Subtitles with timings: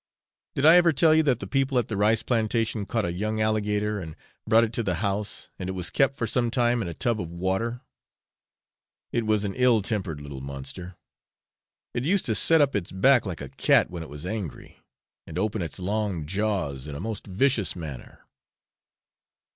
[0.55, 3.39] Did I ever tell you that the people at the rice plantation caught a young
[3.39, 4.15] alligator and
[4.47, 7.21] brought it to the house, and it was kept for some time in a tub
[7.21, 7.81] of water?
[9.11, 10.95] It was an ill tempered little monster;
[11.93, 14.79] it used to set up its back like a cat when it was angry,
[15.27, 18.25] and open its long jaws in a most vicious manner.